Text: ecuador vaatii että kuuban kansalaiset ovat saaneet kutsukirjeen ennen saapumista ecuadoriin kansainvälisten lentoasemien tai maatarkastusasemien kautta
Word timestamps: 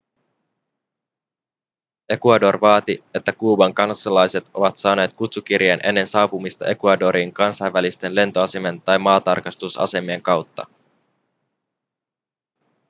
ecuador 2.09 2.61
vaatii 2.61 3.03
että 3.13 3.31
kuuban 3.33 3.73
kansalaiset 3.73 4.49
ovat 4.53 4.77
saaneet 4.77 5.13
kutsukirjeen 5.13 5.79
ennen 5.83 6.07
saapumista 6.07 6.67
ecuadoriin 6.67 7.33
kansainvälisten 7.33 8.15
lentoasemien 8.15 8.81
tai 8.81 8.97
maatarkastusasemien 8.99 10.21
kautta 10.21 10.67